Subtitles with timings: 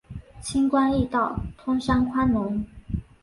[0.41, 2.65] 轻关易道，通商宽农